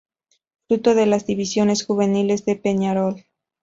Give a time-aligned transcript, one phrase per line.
[0.67, 3.23] Fruto de las divisiones juveniles de Peñarol.